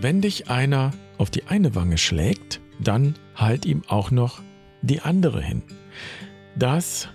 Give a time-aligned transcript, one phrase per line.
[0.00, 4.40] Wenn dich einer auf die eine Wange schlägt, dann halt ihm auch noch
[4.80, 5.62] die andere hin.
[6.56, 7.08] Das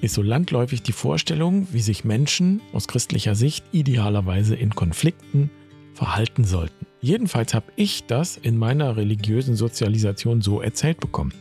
[0.00, 5.50] ist so landläufig die Vorstellung, wie sich Menschen aus christlicher Sicht idealerweise in Konflikten
[5.94, 6.86] verhalten sollten.
[7.00, 11.32] Jedenfalls habe ich das in meiner religiösen Sozialisation so erzählt bekommen.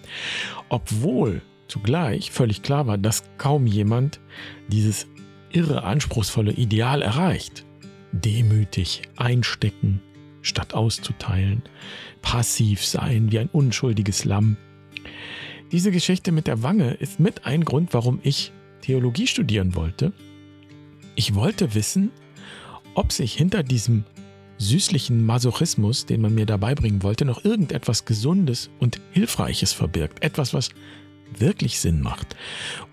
[0.70, 4.20] Obwohl zugleich völlig klar war, dass kaum jemand
[4.68, 5.08] dieses
[5.52, 7.66] irre anspruchsvolle Ideal erreicht.
[8.12, 10.02] Demütig einstecken,
[10.42, 11.64] statt auszuteilen,
[12.22, 14.58] passiv sein wie ein unschuldiges Lamm.
[15.72, 20.12] Diese Geschichte mit der Wange ist mit ein Grund, warum ich Theologie studieren wollte.
[21.16, 22.12] Ich wollte wissen,
[22.94, 24.04] ob sich hinter diesem
[24.58, 30.24] süßlichen Masochismus, den man mir dabei bringen wollte, noch irgendetwas Gesundes und Hilfreiches verbirgt.
[30.24, 30.70] Etwas, was
[31.38, 32.36] wirklich Sinn macht.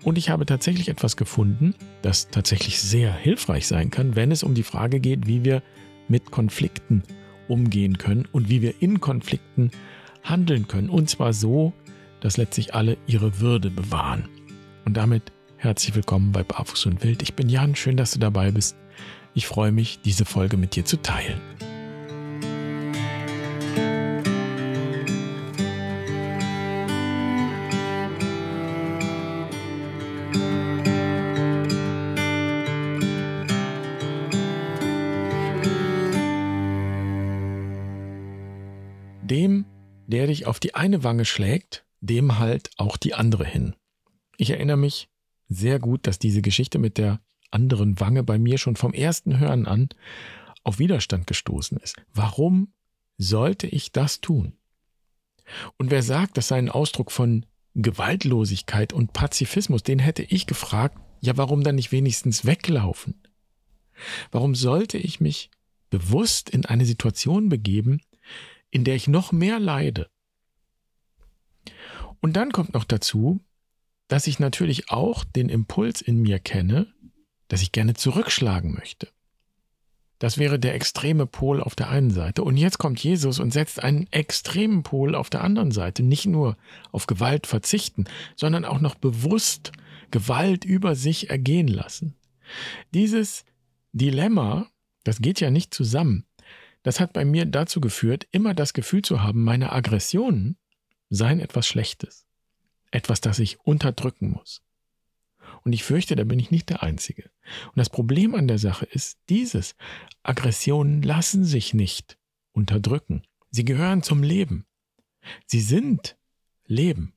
[0.03, 4.53] Und ich habe tatsächlich etwas gefunden, das tatsächlich sehr hilfreich sein kann, wenn es um
[4.53, 5.61] die Frage geht, wie wir
[6.07, 7.03] mit Konflikten
[7.49, 9.71] umgehen können und wie wir in Konflikten
[10.23, 10.89] handeln können.
[10.89, 11.73] Und zwar so,
[12.21, 14.27] dass letztlich alle ihre Würde bewahren.
[14.85, 17.21] Und damit herzlich willkommen bei Barfuß und Wild.
[17.21, 18.75] Ich bin Jan, schön, dass du dabei bist.
[19.33, 21.39] Ich freue mich, diese Folge mit dir zu teilen.
[40.49, 43.75] Auf die eine Wange schlägt, dem halt auch die andere hin.
[44.37, 45.09] Ich erinnere mich
[45.47, 49.65] sehr gut, dass diese Geschichte mit der anderen Wange bei mir schon vom ersten Hören
[49.65, 49.89] an
[50.63, 51.95] auf Widerstand gestoßen ist.
[52.13, 52.73] Warum
[53.17, 54.53] sollte ich das tun?
[55.77, 60.97] Und wer sagt, das sei ein Ausdruck von Gewaltlosigkeit und Pazifismus, den hätte ich gefragt,
[61.21, 63.21] ja, warum dann nicht wenigstens weglaufen?
[64.31, 65.49] Warum sollte ich mich
[65.89, 68.01] bewusst in eine Situation begeben,
[68.69, 70.09] in der ich noch mehr leide?
[72.21, 73.39] Und dann kommt noch dazu,
[74.07, 76.87] dass ich natürlich auch den Impuls in mir kenne,
[77.47, 79.07] dass ich gerne zurückschlagen möchte.
[80.19, 82.43] Das wäre der extreme Pol auf der einen Seite.
[82.43, 86.03] Und jetzt kommt Jesus und setzt einen extremen Pol auf der anderen Seite.
[86.03, 86.57] Nicht nur
[86.91, 88.03] auf Gewalt verzichten,
[88.35, 89.71] sondern auch noch bewusst
[90.11, 92.15] Gewalt über sich ergehen lassen.
[92.93, 93.45] Dieses
[93.93, 94.67] Dilemma,
[95.05, 96.25] das geht ja nicht zusammen.
[96.83, 100.57] Das hat bei mir dazu geführt, immer das Gefühl zu haben, meine Aggressionen
[101.09, 102.25] seien etwas Schlechtes.
[102.91, 104.61] Etwas, das ich unterdrücken muss.
[105.63, 107.29] Und ich fürchte, da bin ich nicht der Einzige.
[107.65, 109.75] Und das Problem an der Sache ist dieses.
[110.23, 112.17] Aggressionen lassen sich nicht
[112.51, 113.23] unterdrücken.
[113.51, 114.65] Sie gehören zum Leben.
[115.45, 116.17] Sie sind
[116.65, 117.13] Leben.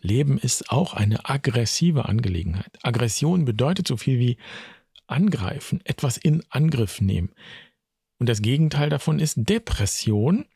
[0.00, 2.78] Leben ist auch eine aggressive Angelegenheit.
[2.82, 4.36] Aggression bedeutet so viel wie
[5.06, 7.32] angreifen, etwas in Angriff nehmen.
[8.18, 10.46] Und das Gegenteil davon ist Depression.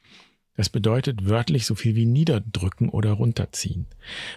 [0.57, 3.87] Das bedeutet wörtlich so viel wie niederdrücken oder runterziehen.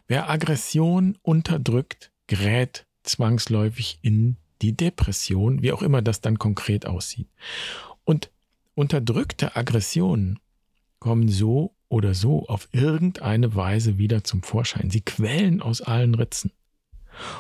[0.07, 7.29] Wer Aggression unterdrückt, gerät zwangsläufig in die Depression, wie auch immer das dann konkret aussieht.
[8.03, 8.29] Und
[8.75, 10.39] unterdrückte Aggressionen
[10.99, 14.89] kommen so oder so auf irgendeine Weise wieder zum Vorschein.
[14.89, 16.51] Sie quellen aus allen Ritzen.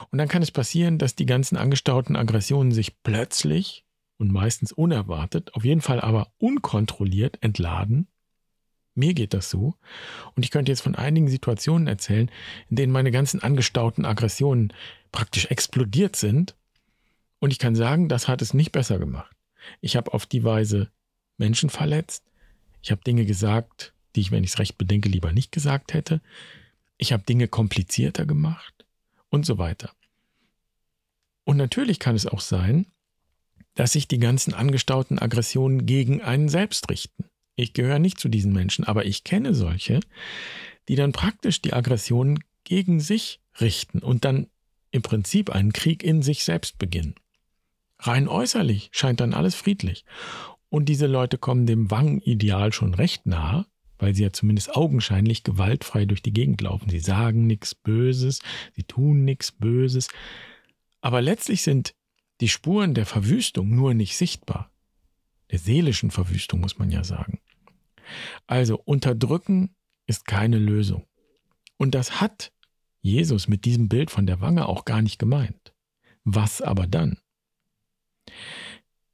[0.09, 3.85] Und dann kann es passieren, dass die ganzen angestauten Aggressionen sich plötzlich
[4.17, 8.07] und meistens unerwartet, auf jeden Fall aber unkontrolliert entladen
[8.99, 9.75] mir geht das so.
[10.35, 12.29] Und ich könnte jetzt von einigen Situationen erzählen,
[12.69, 14.73] in denen meine ganzen angestauten Aggressionen
[15.11, 16.55] praktisch explodiert sind.
[17.39, 19.35] Und ich kann sagen, das hat es nicht besser gemacht.
[19.81, 20.89] Ich habe auf die Weise
[21.37, 22.23] Menschen verletzt.
[22.81, 26.21] Ich habe Dinge gesagt, die ich, wenn ich es recht bedenke, lieber nicht gesagt hätte.
[26.97, 28.85] Ich habe Dinge komplizierter gemacht
[29.29, 29.91] und so weiter.
[31.45, 32.85] Und natürlich kann es auch sein,
[33.75, 37.28] dass sich die ganzen angestauten Aggressionen gegen einen selbst richten.
[37.61, 39.99] Ich gehöre nicht zu diesen Menschen, aber ich kenne solche,
[40.87, 44.47] die dann praktisch die Aggressionen gegen sich richten und dann
[44.91, 47.15] im Prinzip einen Krieg in sich selbst beginnen.
[47.99, 50.05] Rein äußerlich scheint dann alles friedlich.
[50.69, 53.65] Und diese Leute kommen dem Wang-Ideal schon recht nahe,
[53.97, 56.89] weil sie ja zumindest augenscheinlich gewaltfrei durch die Gegend laufen.
[56.89, 58.39] Sie sagen nichts Böses,
[58.73, 60.07] sie tun nichts Böses.
[61.01, 61.93] Aber letztlich sind
[62.39, 64.71] die Spuren der Verwüstung nur nicht sichtbar.
[65.51, 67.39] Der seelischen Verwüstung muss man ja sagen.
[68.47, 69.75] Also unterdrücken
[70.05, 71.05] ist keine Lösung.
[71.77, 72.51] Und das hat
[73.01, 75.73] Jesus mit diesem Bild von der Wange auch gar nicht gemeint.
[76.23, 77.17] Was aber dann?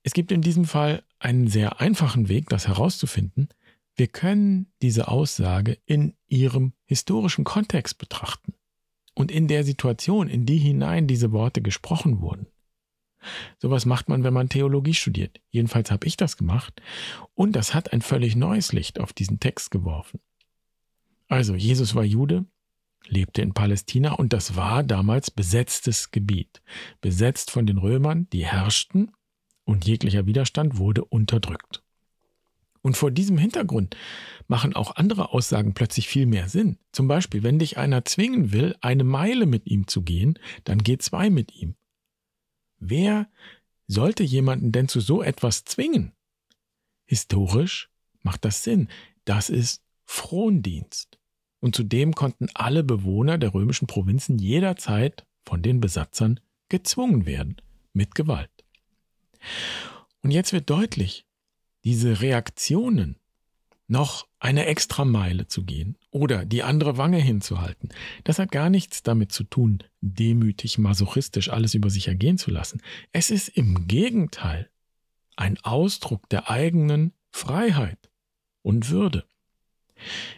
[0.03, 3.49] Es gibt in diesem Fall einen sehr einfachen Weg, das herauszufinden.
[3.95, 8.53] Wir können diese Aussage in ihrem historischen Kontext betrachten
[9.13, 12.47] und in der Situation, in die hinein diese Worte gesprochen wurden.
[13.57, 15.39] Sowas macht man, wenn man Theologie studiert.
[15.49, 16.81] Jedenfalls habe ich das gemacht.
[17.33, 20.19] Und das hat ein völlig neues Licht auf diesen Text geworfen.
[21.27, 22.45] Also, Jesus war Jude,
[23.07, 26.61] lebte in Palästina und das war damals besetztes Gebiet.
[27.01, 29.11] Besetzt von den Römern, die herrschten
[29.63, 31.81] und jeglicher Widerstand wurde unterdrückt.
[32.81, 33.97] Und vor diesem Hintergrund
[34.47, 36.77] machen auch andere Aussagen plötzlich viel mehr Sinn.
[36.91, 40.99] Zum Beispiel, wenn dich einer zwingen will, eine Meile mit ihm zu gehen, dann geh
[40.99, 41.73] zwei mit ihm.
[42.89, 43.27] Wer
[43.87, 46.11] sollte jemanden denn zu so etwas zwingen?
[47.05, 47.89] Historisch
[48.21, 48.89] macht das Sinn.
[49.25, 51.19] Das ist Frondienst.
[51.59, 56.39] Und zudem konnten alle Bewohner der römischen Provinzen jederzeit von den Besatzern
[56.69, 57.57] gezwungen werden,
[57.93, 58.51] mit Gewalt.
[60.21, 61.25] Und jetzt wird deutlich,
[61.83, 63.17] diese Reaktionen
[63.87, 67.89] noch eine extra Meile zu gehen oder die andere Wange hinzuhalten,
[68.23, 72.81] das hat gar nichts damit zu tun, demütig, masochistisch alles über sich ergehen zu lassen.
[73.11, 74.69] Es ist im Gegenteil
[75.35, 77.99] ein Ausdruck der eigenen Freiheit
[78.61, 79.25] und Würde.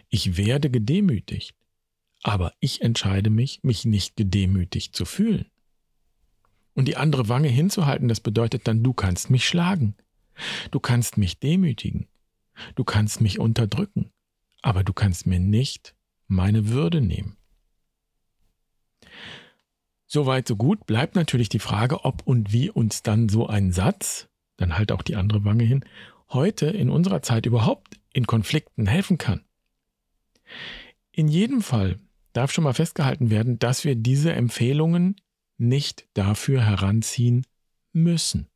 [0.08, 1.54] Ich werde gedemütigt,
[2.24, 5.46] aber ich entscheide mich, mich nicht gedemütigt zu fühlen.
[6.74, 9.94] Und die andere Wange hinzuhalten, das bedeutet dann, du kannst mich schlagen,
[10.72, 12.08] du kannst mich demütigen,
[12.74, 14.10] du kannst mich unterdrücken,
[14.62, 15.94] aber du kannst mir nicht
[16.26, 17.36] meine Würde nehmen.
[20.06, 20.86] Soweit, so gut.
[20.86, 25.02] Bleibt natürlich die Frage, ob und wie uns dann so ein Satz, dann halt auch
[25.02, 25.84] die andere Wange hin,
[26.30, 29.44] heute in unserer Zeit überhaupt in Konflikten helfen kann.
[31.12, 31.98] In jedem Fall
[32.32, 35.16] darf schon mal festgehalten werden, dass wir diese Empfehlungen
[35.58, 37.44] nicht dafür heranziehen
[37.92, 38.48] müssen.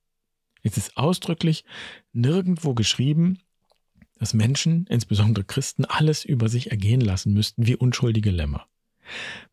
[0.62, 1.64] Es ist ausdrücklich
[2.12, 3.38] nirgendwo geschrieben,
[4.22, 8.68] dass Menschen, insbesondere Christen, alles über sich ergehen lassen müssten wie unschuldige Lämmer.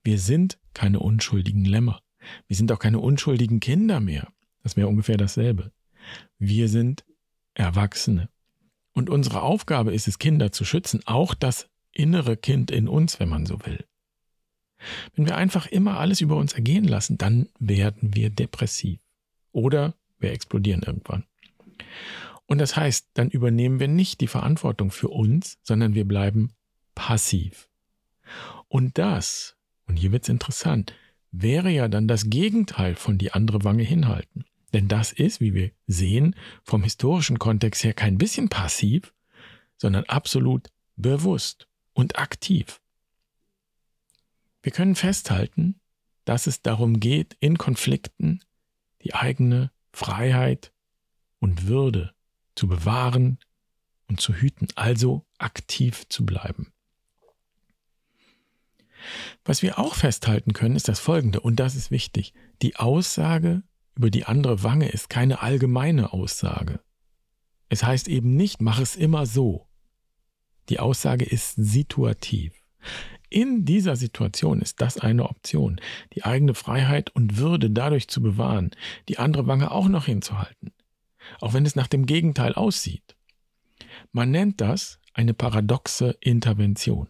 [0.04, 2.04] Wir sind keine unschuldigen Lämmer.
[2.46, 4.32] Wir sind auch keine unschuldigen Kinder mehr.
[4.62, 5.72] Das wäre ungefähr dasselbe.
[6.38, 7.04] Wir sind
[7.56, 8.30] Erwachsene.
[8.94, 13.30] Und unsere Aufgabe ist es, Kinder zu schützen, auch das innere Kind in uns, wenn
[13.30, 13.84] man so will.
[15.16, 19.00] Wenn wir einfach immer alles über uns ergehen lassen, dann werden wir depressiv.
[19.52, 21.26] Oder wir explodieren irgendwann.
[22.50, 26.56] Und das heißt, dann übernehmen wir nicht die Verantwortung für uns, sondern wir bleiben
[26.96, 27.70] passiv.
[28.68, 29.56] Und das,
[29.86, 30.96] und hier wird's interessant,
[31.32, 34.46] wäre ja dann das Gegenteil von die andere Wange hinhalten.
[34.74, 39.14] Denn das ist, wie wir sehen, vom historischen Kontext her kein bisschen passiv,
[39.78, 42.82] sondern absolut bewusst und aktiv.
[44.64, 45.80] Wir können festhalten,
[46.26, 48.42] dass es darum geht, in Konflikten
[49.04, 50.74] die eigene Freiheit
[51.38, 52.16] und Würde
[52.60, 53.40] zu bewahren
[54.10, 56.74] und zu hüten, also aktiv zu bleiben.
[59.46, 62.34] Was wir auch festhalten können, ist das Folgende, und das ist wichtig.
[62.62, 63.64] Die Aussage
[63.96, 66.82] über die andere Wange ist keine allgemeine Aussage.
[67.70, 69.70] Es heißt eben nicht, mach es immer so.
[70.68, 72.54] Die Aussage ist situativ.
[73.30, 75.80] In dieser Situation ist das eine Option,
[76.14, 78.72] die eigene Freiheit und Würde dadurch zu bewahren,
[79.08, 80.74] die andere Wange auch noch hinzuhalten,
[81.40, 83.16] auch wenn es nach dem Gegenteil aussieht.
[84.12, 87.08] Man nennt das eine paradoxe Intervention.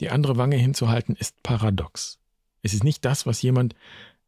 [0.00, 2.18] Die andere Wange hinzuhalten ist paradox.
[2.62, 3.74] Es ist nicht das, was jemand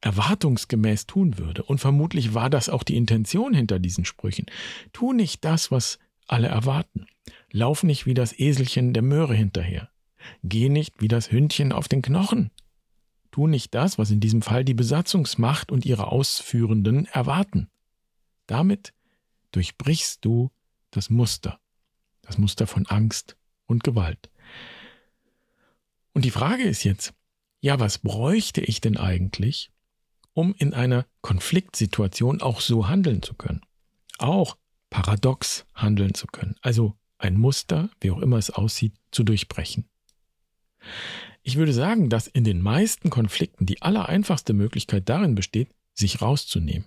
[0.00, 1.62] erwartungsgemäß tun würde.
[1.62, 4.46] Und vermutlich war das auch die Intention hinter diesen Sprüchen.
[4.92, 7.06] Tu nicht das, was alle erwarten.
[7.50, 9.88] Lauf nicht wie das Eselchen der Möhre hinterher.
[10.42, 12.50] Geh nicht wie das Hündchen auf den Knochen.
[13.30, 17.68] Tu nicht das, was in diesem Fall die Besatzungsmacht und ihre Ausführenden erwarten.
[18.46, 18.92] Damit
[19.56, 20.50] durchbrichst du
[20.90, 21.58] das Muster,
[22.20, 23.36] das Muster von Angst
[23.66, 24.30] und Gewalt.
[26.12, 27.14] Und die Frage ist jetzt,
[27.60, 29.70] ja, was bräuchte ich denn eigentlich,
[30.34, 33.62] um in einer Konfliktsituation auch so handeln zu können?
[34.18, 34.58] Auch
[34.90, 36.56] paradox handeln zu können.
[36.60, 39.88] Also ein Muster, wie auch immer es aussieht, zu durchbrechen.
[41.42, 46.86] Ich würde sagen, dass in den meisten Konflikten die allereinfachste Möglichkeit darin besteht, sich rauszunehmen.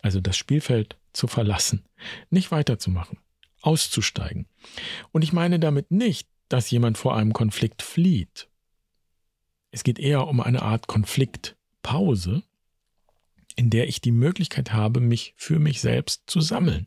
[0.00, 1.84] Also das Spielfeld zu verlassen,
[2.30, 3.18] nicht weiterzumachen,
[3.60, 4.46] auszusteigen.
[5.12, 8.48] Und ich meine damit nicht, dass jemand vor einem Konflikt flieht.
[9.70, 12.42] Es geht eher um eine Art Konfliktpause,
[13.56, 16.86] in der ich die Möglichkeit habe, mich für mich selbst zu sammeln.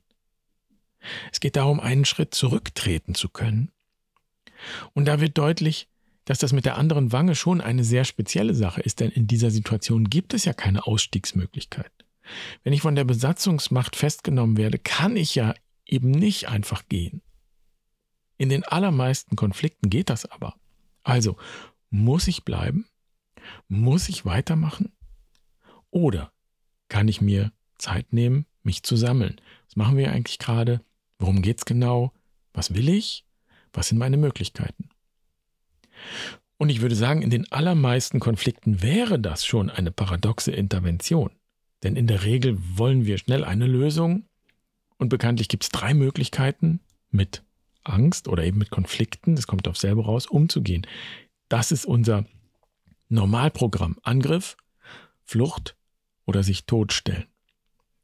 [1.32, 3.72] Es geht darum, einen Schritt zurücktreten zu können.
[4.94, 5.88] Und da wird deutlich,
[6.26, 9.52] dass das mit der anderen Wange schon eine sehr spezielle Sache ist, denn in dieser
[9.52, 11.92] Situation gibt es ja keine Ausstiegsmöglichkeit.
[12.64, 15.54] Wenn ich von der Besatzungsmacht festgenommen werde, kann ich ja
[15.86, 17.22] eben nicht einfach gehen.
[18.38, 20.56] In den allermeisten Konflikten geht das aber.
[21.04, 21.38] Also,
[21.90, 22.88] muss ich bleiben?
[23.68, 24.92] Muss ich weitermachen?
[25.92, 26.32] Oder
[26.90, 29.40] kann ich mir Zeit nehmen, mich zu sammeln.
[29.68, 30.82] Was machen wir eigentlich gerade?
[31.20, 32.12] Worum geht es genau?
[32.54, 33.26] Was will ich?
[33.74, 34.90] Was sind meine Möglichkeiten?
[36.58, 41.32] Und ich würde sagen, in den allermeisten Konflikten wäre das schon eine paradoxe Intervention.
[41.84, 44.26] Denn in der Regel wollen wir schnell eine Lösung
[44.98, 46.80] und bekanntlich gibt es drei Möglichkeiten,
[47.12, 47.44] mit
[47.84, 50.86] Angst oder eben mit Konflikten, das kommt auf selber raus, umzugehen.
[51.50, 52.26] Das ist unser
[53.10, 53.98] Normalprogramm.
[54.04, 54.58] Angriff,
[55.24, 55.76] Flucht
[56.26, 57.28] oder sich totstellen.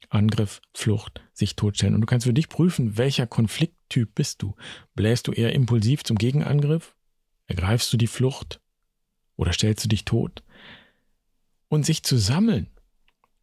[0.09, 1.95] Angriff, Flucht, sich totstellen.
[1.95, 4.55] Und du kannst für dich prüfen, welcher Konflikttyp bist du.
[4.93, 6.95] Bläst du eher impulsiv zum Gegenangriff?
[7.47, 8.61] Ergreifst du die Flucht?
[9.37, 10.43] Oder stellst du dich tot?
[11.69, 12.67] Und sich zu sammeln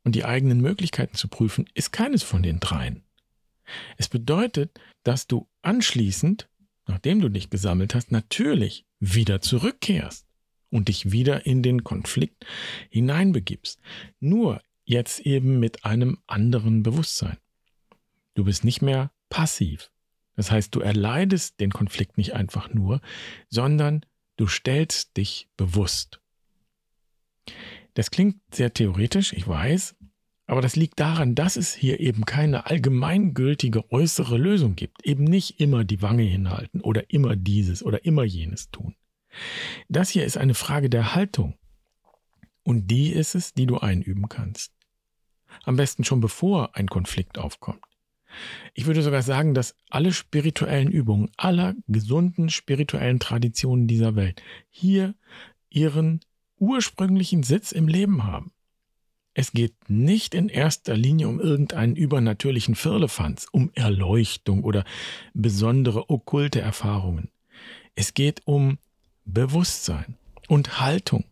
[0.05, 3.03] und die eigenen Möglichkeiten zu prüfen, ist keines von den dreien.
[3.97, 6.49] Es bedeutet, dass du anschließend,
[6.87, 10.27] nachdem du dich gesammelt hast, natürlich wieder zurückkehrst
[10.71, 12.47] und dich wieder in den Konflikt
[12.91, 13.81] hineinbegibst.
[14.21, 17.37] Nur jetzt eben mit einem anderen Bewusstsein.
[18.35, 19.91] Du bist nicht mehr passiv.
[20.37, 23.01] Das heißt, du erleidest den Konflikt nicht einfach nur,
[23.51, 26.21] sondern du stellst dich bewusst.
[27.95, 29.97] Das klingt sehr theoretisch, ich weiß,
[30.49, 35.05] aber das liegt daran, dass es hier eben keine allgemeingültige äußere Lösung gibt.
[35.05, 38.97] Eben nicht immer die Wange hinhalten oder immer dieses oder immer jenes tun.
[39.91, 41.59] Das hier ist eine Frage der Haltung.
[42.63, 44.73] Und die ist es, die du einüben kannst.
[45.65, 47.85] Am besten schon bevor ein Konflikt aufkommt.
[48.73, 55.15] Ich würde sogar sagen, dass alle spirituellen Übungen aller gesunden spirituellen Traditionen dieser Welt hier
[55.69, 56.21] ihren
[56.61, 58.53] ursprünglichen Sitz im Leben haben.
[59.35, 64.85] Es geht nicht in erster Linie um irgendeinen übernatürlichen Firlefanz, um Erleuchtung oder
[65.33, 67.31] besondere okkulte Erfahrungen.
[67.95, 68.79] Es geht um
[69.25, 70.17] Bewusstsein
[70.49, 71.25] und Haltung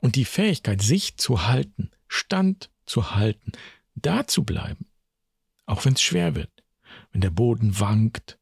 [0.00, 3.52] und die Fähigkeit, sich zu halten, Stand zu halten,
[3.94, 4.86] da zu bleiben,
[5.66, 6.50] auch wenn es schwer wird,
[7.12, 8.38] wenn der Boden wankt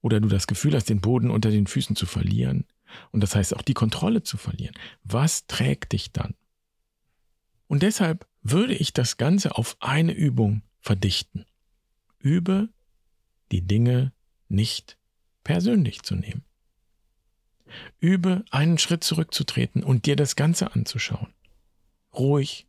[0.00, 2.66] oder du das Gefühl hast, den Boden unter den Füßen zu verlieren
[3.12, 4.74] und das heißt auch die Kontrolle zu verlieren.
[5.04, 6.34] Was trägt dich dann?
[7.66, 11.46] Und deshalb würde ich das Ganze auf eine Übung verdichten.
[12.18, 12.68] Übe
[13.52, 14.12] die Dinge
[14.48, 14.96] nicht
[15.44, 16.44] persönlich zu nehmen.
[18.00, 21.32] Übe einen Schritt zurückzutreten und dir das Ganze anzuschauen.
[22.14, 22.66] Ruhig,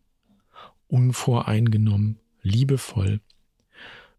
[0.87, 3.21] unvoreingenommen, liebevoll.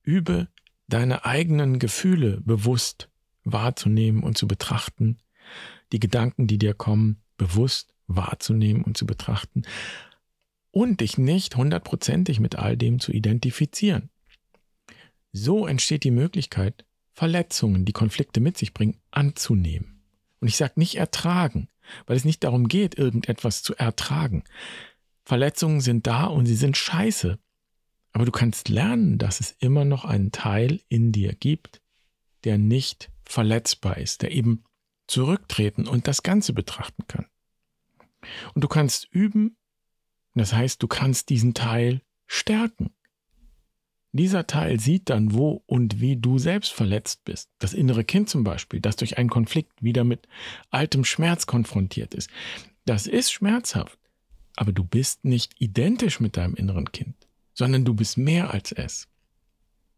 [0.03, 0.49] Übe
[0.89, 3.09] deine eigenen Gefühle bewusst
[3.45, 5.19] wahrzunehmen und zu betrachten,
[5.93, 9.63] die Gedanken, die dir kommen, bewusst wahrzunehmen und zu betrachten
[10.71, 14.11] und dich nicht hundertprozentig mit all dem zu identifizieren.
[15.33, 20.03] So entsteht die Möglichkeit, Verletzungen, die Konflikte mit sich bringen, anzunehmen.
[20.41, 21.69] Und ich sage nicht ertragen,
[22.07, 24.45] weil es nicht darum geht, irgendetwas zu ertragen.
[25.25, 27.39] Verletzungen sind da und sie sind scheiße.
[28.13, 31.81] Aber du kannst lernen, dass es immer noch einen Teil in dir gibt,
[32.45, 34.65] der nicht verletzbar ist, der eben
[35.13, 37.27] zurücktreten und das Ganze betrachten kann.
[38.55, 39.57] Und du kannst üben,
[40.35, 42.95] das heißt, du kannst diesen Teil stärken.
[44.13, 47.51] Dieser Teil sieht dann, wo und wie du selbst verletzt bist.
[47.59, 50.29] Das innere Kind zum Beispiel, das durch einen Konflikt wieder mit
[50.71, 52.31] altem Schmerz konfrontiert ist.
[52.87, 53.99] Das ist schmerzhaft,
[54.57, 59.09] aber du bist nicht identisch mit deinem inneren Kind, sondern du bist mehr als es.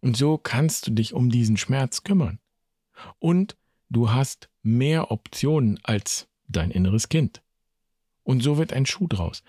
[0.01, 2.41] Und so kannst du dich um diesen Schmerz kümmern.
[3.19, 3.57] Und
[3.91, 7.43] du hast mehr Optionen als dein inneres Kind.
[8.25, 9.45] Und so wird ein Schuh draus.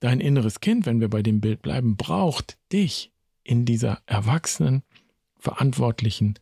[0.00, 4.82] Dein inneres Kind, wenn wir bei dem Bild bleiben, braucht dich in dieser erwachsenen,
[5.38, 6.38] verantwortlichen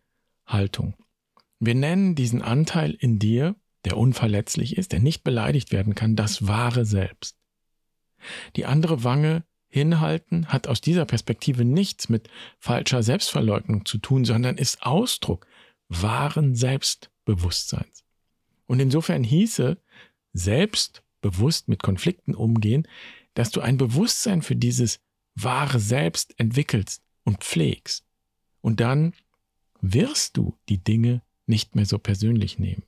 [0.46, 0.94] Haltung.
[1.58, 3.54] Wir nennen diesen Anteil in dir,
[3.84, 7.38] der unverletzlich ist, der nicht beleidigt werden kann, das wahre Selbst.
[8.56, 12.28] Die andere Wange hinhalten hat aus dieser Perspektive nichts mit
[12.58, 15.46] falscher Selbstverleugnung zu tun, sondern ist Ausdruck
[15.88, 18.05] wahren Selbstbewusstseins.
[18.66, 19.78] Und insofern hieße
[20.32, 22.86] selbstbewusst mit Konflikten umgehen,
[23.34, 25.00] dass du ein Bewusstsein für dieses
[25.34, 28.04] wahre Selbst entwickelst und pflegst.
[28.60, 29.12] Und dann
[29.80, 32.82] wirst du die Dinge nicht mehr so persönlich nehmen,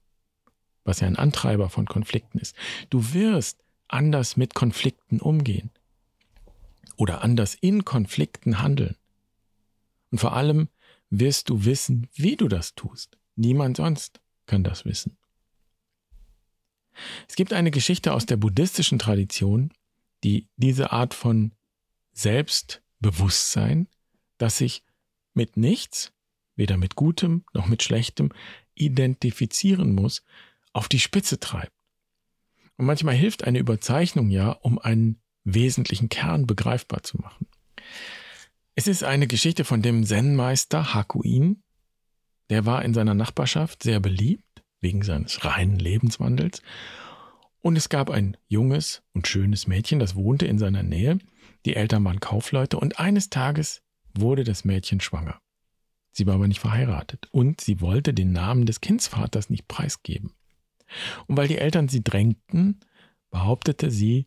[0.85, 2.57] was ja ein Antreiber von Konflikten ist.
[2.91, 5.71] Du wirst anders mit Konflikten umgehen
[6.97, 8.97] oder anders in Konflikten handeln.
[10.11, 10.69] Und vor allem
[11.11, 13.19] wirst du wissen, wie du das tust.
[13.37, 15.17] Niemand sonst kann das wissen.
[17.29, 19.73] Es gibt eine Geschichte aus der buddhistischen Tradition,
[20.25, 21.53] die diese Art von
[22.13, 23.89] Selbstbewusstsein,
[24.39, 24.83] das sich
[25.35, 26.13] mit nichts,
[26.57, 28.31] weder mit Gutem noch mit Schlechtem,
[28.75, 30.23] identifizieren muss,
[30.73, 31.73] auf die Spitze treibt.
[32.77, 37.47] Und manchmal hilft eine Überzeichnung ja, um einen wesentlichen Kern begreifbar zu machen.
[38.75, 41.63] Es ist eine Geschichte von dem Zen-Meister Hakuin.
[42.51, 44.45] Der war in seiner Nachbarschaft sehr beliebt,
[44.81, 46.63] wegen seines reinen Lebenswandels.
[47.61, 51.19] Und es gab ein junges und schönes Mädchen, das wohnte in seiner Nähe.
[51.67, 53.83] Die Eltern waren Kaufleute und eines Tages
[54.17, 55.41] wurde das Mädchen schwanger.
[56.13, 60.35] Sie war aber nicht verheiratet und sie wollte den Namen des Kindsvaters nicht preisgeben.
[61.27, 62.81] Und weil die Eltern sie drängten,
[63.31, 64.27] behauptete sie,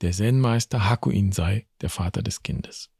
[0.00, 2.90] der Zen-Meister Hakuin sei der Vater des Kindes.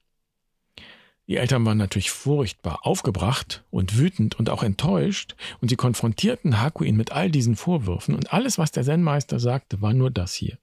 [1.28, 6.96] Die Eltern waren natürlich furchtbar aufgebracht und wütend und auch enttäuscht, und sie konfrontierten Hakuin
[6.96, 10.58] mit all diesen Vorwürfen, und alles, was der Zen-Meister sagte, war nur das hier.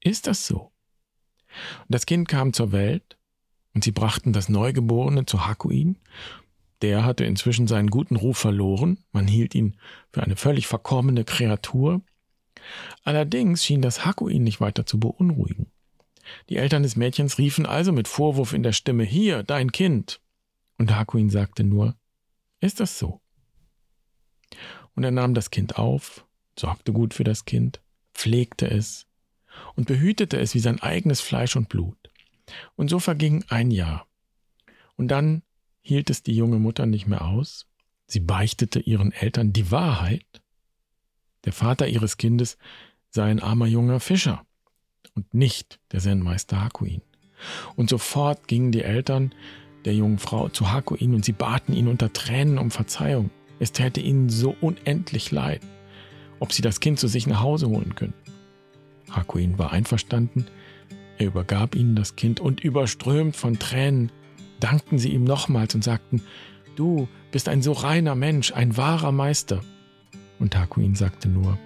[0.00, 0.72] Ist das so?
[1.80, 3.18] Und das Kind kam zur Welt,
[3.74, 5.98] und sie brachten das Neugeborene zu Hakuin.
[6.80, 9.76] Der hatte inzwischen seinen guten Ruf verloren, man hielt ihn
[10.10, 12.00] für eine völlig verkommene Kreatur.
[13.04, 15.71] Allerdings schien das Hakuin nicht weiter zu beunruhigen.
[16.48, 20.20] Die Eltern des Mädchens riefen also mit Vorwurf in der Stimme Hier, dein Kind.
[20.78, 21.96] Und Hakuin sagte nur
[22.60, 23.20] Ist das so?
[24.94, 26.26] Und er nahm das Kind auf,
[26.58, 27.80] sorgte gut für das Kind,
[28.14, 29.06] pflegte es
[29.74, 31.96] und behütete es wie sein eigenes Fleisch und Blut.
[32.76, 34.06] Und so verging ein Jahr.
[34.96, 35.42] Und dann
[35.80, 37.66] hielt es die junge Mutter nicht mehr aus.
[38.06, 40.42] Sie beichtete ihren Eltern die Wahrheit.
[41.44, 42.58] Der Vater ihres Kindes
[43.08, 44.44] sei ein armer junger Fischer
[45.14, 47.02] und nicht der Zen-Meister Hakuin.
[47.76, 49.34] Und sofort gingen die Eltern
[49.84, 53.30] der jungen Frau zu Hakuin und sie baten ihn unter Tränen um Verzeihung.
[53.58, 55.60] Es täte ihnen so unendlich leid,
[56.40, 58.32] ob sie das Kind zu sich nach Hause holen könnten.
[59.10, 60.46] Hakuin war einverstanden,
[61.18, 64.10] er übergab ihnen das Kind und überströmt von Tränen
[64.60, 66.22] dankten sie ihm nochmals und sagten,
[66.74, 69.60] Du bist ein so reiner Mensch, ein wahrer Meister.
[70.38, 71.58] Und Hakuin sagte nur,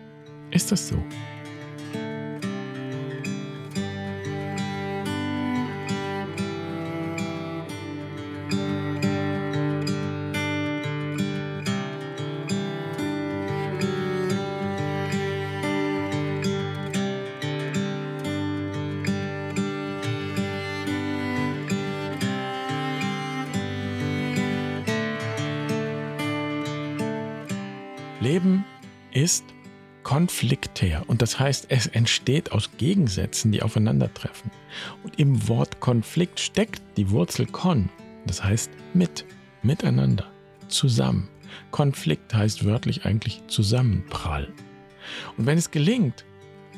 [0.50, 0.96] Ist das so?
[28.20, 28.64] Leben
[29.12, 29.44] ist
[30.02, 34.50] konfliktär und das heißt, es entsteht aus Gegensätzen, die aufeinandertreffen.
[35.02, 37.90] Und im Wort Konflikt steckt die Wurzel kon,
[38.26, 39.24] das heißt mit,
[39.62, 40.30] miteinander,
[40.68, 41.28] zusammen.
[41.70, 44.52] Konflikt heißt wörtlich eigentlich Zusammenprall.
[45.36, 46.24] Und wenn es gelingt,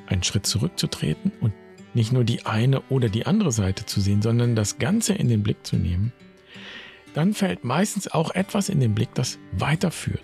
[0.07, 1.53] einen Schritt zurückzutreten und
[1.94, 5.42] nicht nur die eine oder die andere Seite zu sehen, sondern das Ganze in den
[5.42, 6.12] Blick zu nehmen,
[7.14, 10.22] dann fällt meistens auch etwas in den Blick, das weiterführt.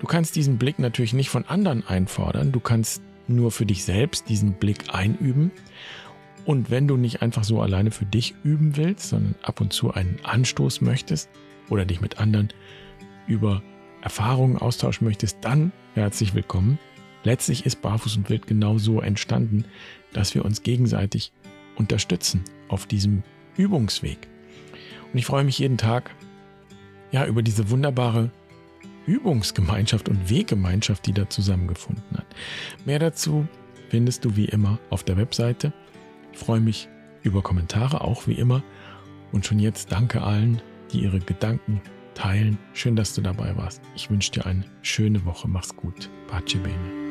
[0.00, 4.28] Du kannst diesen Blick natürlich nicht von anderen einfordern, du kannst nur für dich selbst
[4.28, 5.50] diesen Blick einüben.
[6.44, 9.92] Und wenn du nicht einfach so alleine für dich üben willst, sondern ab und zu
[9.92, 11.30] einen Anstoß möchtest
[11.70, 12.48] oder dich mit anderen
[13.26, 13.62] über
[14.02, 16.78] Erfahrungen austauschen möchtest, dann herzlich willkommen.
[17.22, 19.64] Letztlich ist Barfuß und Wild genau so entstanden,
[20.12, 21.32] dass wir uns gegenseitig
[21.76, 23.22] unterstützen auf diesem
[23.56, 24.18] Übungsweg.
[25.12, 26.10] Und ich freue mich jeden Tag
[27.12, 28.30] ja über diese wunderbare
[29.06, 32.26] Übungsgemeinschaft und Weggemeinschaft, die da zusammengefunden hat.
[32.84, 33.46] Mehr dazu
[33.88, 35.72] findest du wie immer auf der Webseite.
[36.32, 36.88] Ich freue mich
[37.22, 38.62] über Kommentare, auch wie immer.
[39.32, 40.60] Und schon jetzt danke allen,
[40.92, 41.80] die ihre Gedanken
[42.14, 42.58] teilen.
[42.74, 43.82] Schön, dass du dabei warst.
[43.94, 45.48] Ich wünsche dir eine schöne Woche.
[45.48, 46.10] Mach's gut.
[46.28, 47.01] Pace bene.